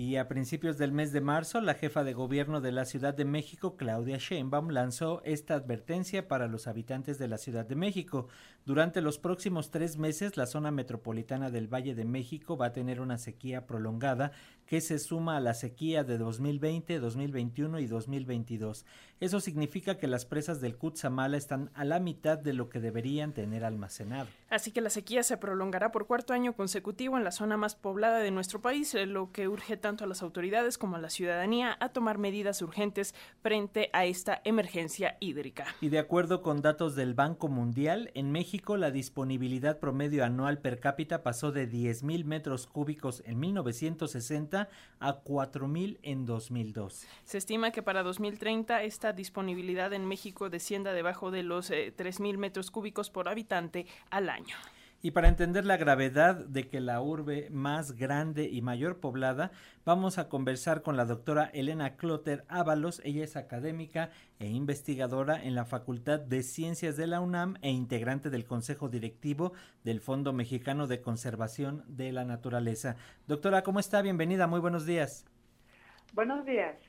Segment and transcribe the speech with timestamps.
[0.00, 3.24] Y a principios del mes de marzo, la jefa de gobierno de la Ciudad de
[3.24, 8.28] México, Claudia Sheinbaum, lanzó esta advertencia para los habitantes de la Ciudad de México.
[8.64, 13.00] Durante los próximos tres meses, la zona metropolitana del Valle de México va a tener
[13.00, 14.30] una sequía prolongada
[14.66, 18.84] que se suma a la sequía de 2020, 2021 y 2022.
[19.18, 23.32] Eso significa que las presas del Cutzamala están a la mitad de lo que deberían
[23.32, 24.28] tener almacenado.
[24.48, 28.18] Así que la sequía se prolongará por cuarto año consecutivo en la zona más poblada
[28.18, 31.88] de nuestro país, lo que urge tanto a las autoridades como a la ciudadanía a
[31.88, 35.66] tomar medidas urgentes frente a esta emergencia hídrica.
[35.80, 40.78] Y de acuerdo con datos del Banco Mundial, en México la disponibilidad promedio anual per
[40.78, 44.68] cápita pasó de 10 mil metros cúbicos en 1960
[45.00, 47.06] a 4 mil en 2002.
[47.24, 52.22] Se estima que para 2030 esta disponibilidad en México descienda debajo de los 3 eh,
[52.22, 54.56] mil metros cúbicos por habitante al año.
[55.00, 59.52] Y para entender la gravedad de que la urbe más grande y mayor poblada,
[59.84, 63.00] vamos a conversar con la doctora Elena Clotter Ábalos.
[63.04, 68.28] Ella es académica e investigadora en la Facultad de Ciencias de la UNAM e integrante
[68.28, 69.52] del Consejo Directivo
[69.84, 72.96] del Fondo Mexicano de Conservación de la Naturaleza.
[73.28, 74.02] Doctora, ¿cómo está?
[74.02, 75.24] Bienvenida, muy buenos días.
[76.12, 76.87] Buenos días.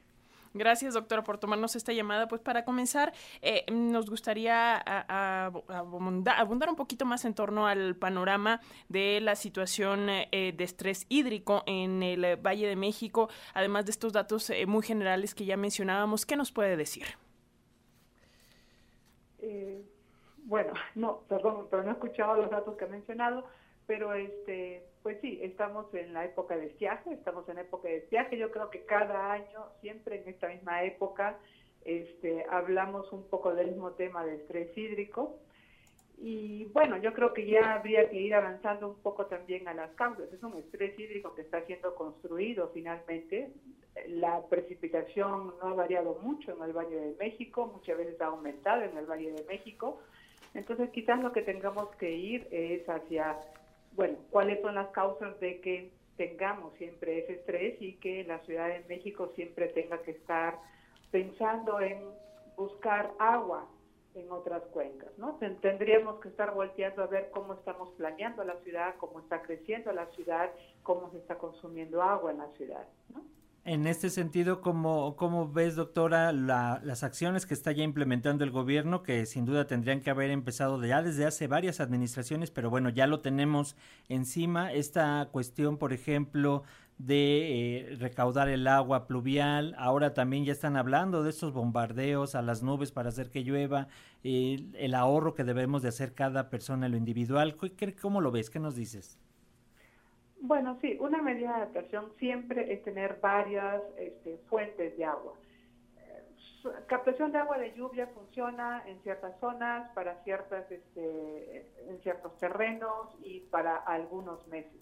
[0.53, 2.27] Gracias, doctora, por tomarnos esta llamada.
[2.27, 9.19] Pues para comenzar, eh, nos gustaría abundar, un poquito más en torno al panorama de
[9.21, 14.49] la situación eh, de estrés hídrico en el Valle de México, además de estos datos
[14.49, 16.25] eh, muy generales que ya mencionábamos.
[16.25, 17.05] ¿Qué nos puede decir?
[20.43, 23.45] bueno, no, perdón, pero no he escuchado los datos que ha mencionado,
[23.89, 28.37] pero este pues sí, estamos en la época de estiaje, estamos en época de estiaje.
[28.37, 31.39] Yo creo que cada año, siempre en esta misma época,
[31.85, 35.39] este, hablamos un poco del mismo tema de estrés hídrico.
[36.19, 39.89] Y bueno, yo creo que ya habría que ir avanzando un poco también a las
[39.91, 40.31] causas.
[40.31, 43.53] Es un estrés hídrico que está siendo construido finalmente.
[44.09, 48.83] La precipitación no ha variado mucho en el Valle de México, muchas veces ha aumentado
[48.83, 50.01] en el Valle de México.
[50.53, 53.39] Entonces quizás lo que tengamos que ir es hacia
[53.99, 58.69] bueno, cuáles son las causas de que tengamos siempre ese estrés y que la Ciudad
[58.69, 60.57] de México siempre tenga que estar
[61.11, 61.99] pensando en
[62.55, 63.67] buscar agua
[64.15, 65.37] en otras cuencas, ¿no?
[65.61, 70.05] Tendríamos que estar volteando a ver cómo estamos planeando la ciudad, cómo está creciendo la
[70.11, 70.49] ciudad,
[70.81, 73.21] cómo se está consumiendo agua en la ciudad, ¿no?
[73.65, 79.03] En este sentido, ¿cómo, cómo ves, doctora, las acciones que está ya implementando el gobierno,
[79.03, 83.05] que sin duda tendrían que haber empezado ya desde hace varias administraciones, pero bueno, ya
[83.05, 83.75] lo tenemos
[84.07, 84.71] encima?
[84.71, 86.63] Esta cuestión, por ejemplo,
[86.97, 92.41] de eh, recaudar el agua pluvial, ahora también ya están hablando de estos bombardeos a
[92.41, 93.87] las nubes para hacer que llueva,
[94.23, 97.55] el ahorro que debemos de hacer cada persona en lo individual.
[98.01, 98.49] ¿Cómo lo ves?
[98.49, 99.17] ¿Qué nos dices?
[100.41, 105.33] Bueno, sí, una medida de adaptación siempre es tener varias este, fuentes de agua.
[105.97, 106.23] Eh,
[106.87, 113.13] captación de agua de lluvia funciona en ciertas zonas, para ciertas, este, en ciertos terrenos
[113.21, 114.79] y para algunos meses.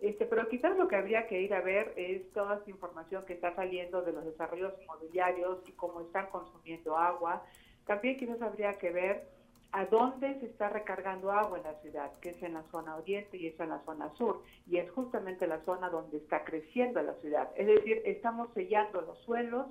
[0.00, 3.34] Este, pero quizás lo que habría que ir a ver es toda esta información que
[3.34, 7.44] está saliendo de los desarrollos inmobiliarios y cómo están consumiendo agua.
[7.86, 9.28] También quizás habría que ver
[9.72, 13.36] a dónde se está recargando agua en la ciudad, que es en la zona oriente
[13.36, 17.14] y es en la zona sur, y es justamente la zona donde está creciendo la
[17.14, 17.50] ciudad.
[17.56, 19.66] Es decir, estamos sellando los suelos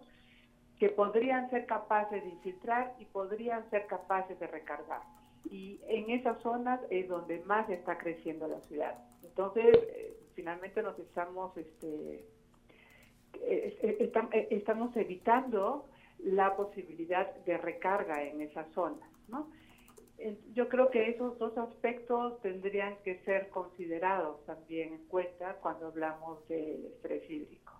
[0.80, 5.02] que podrían ser capaces de infiltrar y podrían ser capaces de recargar.
[5.50, 8.96] Y en esas zonas es donde más está creciendo la ciudad.
[9.24, 12.26] Entonces, eh, finalmente nos estamos, este,
[13.42, 15.86] eh, eh, estamos evitando
[16.20, 19.50] la posibilidad de recarga en esas zonas, ¿no?
[20.54, 26.48] Yo creo que esos dos aspectos tendrían que ser considerados también en cuenta cuando hablamos
[26.48, 27.74] del estrés hídrico.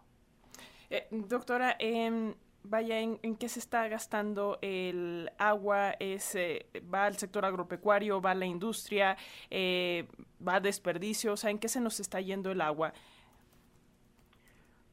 [0.90, 2.34] Eh, doctora, eh,
[2.64, 5.92] vaya, ¿en, qué se está gastando el agua?
[6.00, 8.22] ¿Es, eh, ¿Va al sector agropecuario?
[8.22, 9.18] ¿Va a la industria?
[9.50, 10.08] Eh,
[10.46, 11.34] ¿Va a desperdicio?
[11.34, 12.94] O sea, ¿en qué se nos está yendo el agua?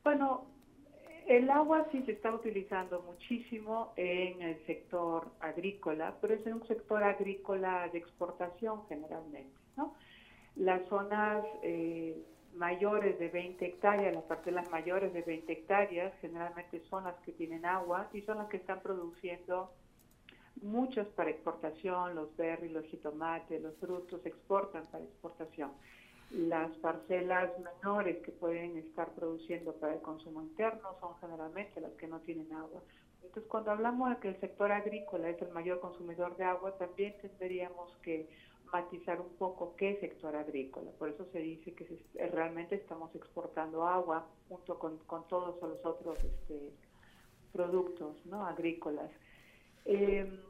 [0.05, 0.47] Bueno,
[1.27, 6.67] el agua sí se está utilizando muchísimo en el sector agrícola, pero es en un
[6.67, 9.95] sector agrícola de exportación generalmente, ¿no?
[10.55, 12.17] Las zonas eh,
[12.55, 17.67] mayores de 20 hectáreas, las parcelas mayores de 20 hectáreas, generalmente son las que tienen
[17.67, 19.73] agua y son las que están produciendo
[20.63, 25.73] muchos para exportación, los berries, los jitomates, los frutos exportan para exportación
[26.31, 32.07] las parcelas menores que pueden estar produciendo para el consumo interno son generalmente las que
[32.07, 32.83] no tienen agua.
[33.23, 37.15] Entonces, cuando hablamos de que el sector agrícola es el mayor consumidor de agua, también
[37.21, 38.29] tendríamos que
[38.73, 40.91] matizar un poco qué sector agrícola.
[40.99, 41.87] Por eso se dice que
[42.33, 46.73] realmente estamos exportando agua junto con, todos los otros este,
[47.53, 48.45] productos ¿no?
[48.45, 49.11] agrícolas.
[49.85, 50.41] Eh,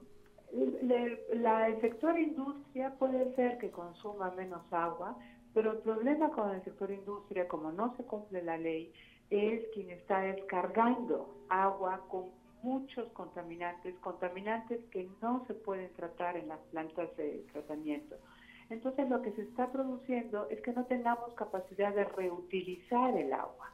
[0.53, 5.17] el sector industria puede ser que consuma menos agua,
[5.57, 8.93] pero el problema con el sector industria, como no se cumple la ley,
[9.31, 12.27] es quien está descargando agua con
[12.63, 18.17] muchos contaminantes, contaminantes que no se pueden tratar en las plantas de tratamiento.
[18.69, 23.73] Entonces lo que se está produciendo es que no tengamos capacidad de reutilizar el agua.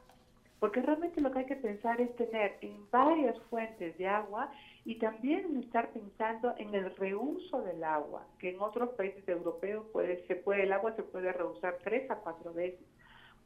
[0.63, 4.49] Porque realmente lo que hay que pensar es tener en varias fuentes de agua
[4.85, 10.25] y también estar pensando en el reuso del agua, que en otros países europeos puede,
[10.25, 12.79] se puede, el agua se puede reusar tres a cuatro veces.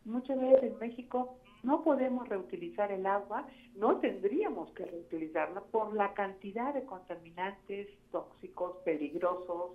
[0.06, 6.14] Muchas veces en México no podemos reutilizar el agua, no tendríamos que reutilizarla por la
[6.14, 9.72] cantidad de contaminantes tóxicos, peligrosos,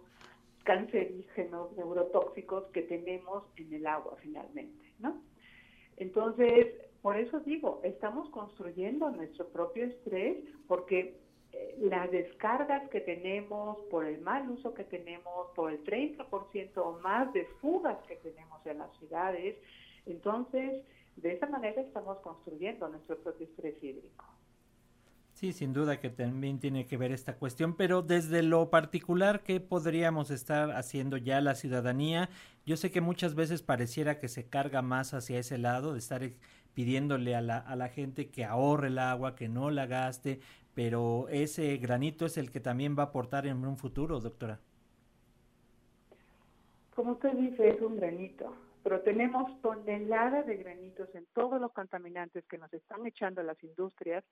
[0.63, 5.21] cancerígenos, neurotóxicos que tenemos en el agua finalmente, ¿no?
[5.97, 10.39] Entonces, por eso digo, estamos construyendo nuestro propio estrés
[10.69, 11.21] porque
[11.53, 17.01] eh, las descargas que tenemos, por el mal uso que tenemos, por el 30% o
[17.01, 19.57] más de fugas que tenemos en las ciudades,
[20.07, 20.85] entonces
[21.17, 24.25] de esa manera estamos construyendo nuestro propio estrés hídrico.
[25.35, 29.59] Sí, sin duda que también tiene que ver esta cuestión, pero desde lo particular, ¿qué
[29.59, 32.31] podríamos estar haciendo ya la ciudadanía?
[32.65, 36.23] Yo sé que muchas veces pareciera que se carga más hacia ese lado, de estar
[36.75, 40.41] pidiéndole a la, a la gente que ahorre el agua, que no la gaste,
[40.75, 44.59] pero ese granito es el que también va a aportar en un futuro, doctora.
[46.95, 52.45] Como usted dice, es un granito, pero tenemos toneladas de granitos en todos los contaminantes
[52.47, 54.25] que nos están echando las industrias,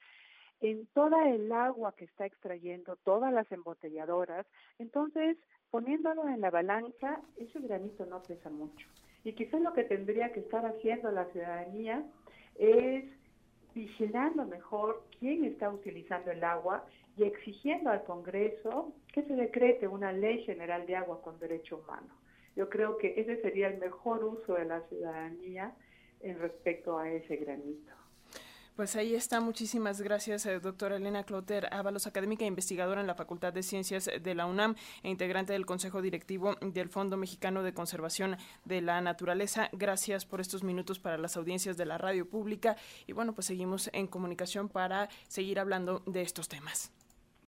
[0.61, 4.47] en toda el agua que está extrayendo todas las embotelladoras,
[4.79, 5.39] entonces
[5.71, 8.87] poniéndolo en la balanza, ese granito no pesa mucho.
[9.25, 12.05] Y quizás lo que tendría que estar haciendo la ciudadanía
[12.61, 13.05] es
[13.75, 16.85] vigilando mejor quién está utilizando el agua
[17.17, 22.15] y exigiendo al Congreso que se decrete una ley general de agua con derecho humano.
[22.55, 25.75] Yo creo que ese sería el mejor uso de la ciudadanía
[26.21, 27.93] en respecto a ese granito.
[28.77, 29.41] Pues ahí está.
[29.41, 34.09] Muchísimas gracias, eh, doctora Elena Cloter Ábalos, académica e investigadora en la Facultad de Ciencias
[34.21, 39.01] de la UNAM e integrante del Consejo Directivo del Fondo Mexicano de Conservación de la
[39.01, 39.69] Naturaleza.
[39.73, 42.77] Gracias por estos minutos para las audiencias de la radio pública.
[43.07, 46.91] Y bueno, pues seguimos en comunicación para seguir hablando de estos temas.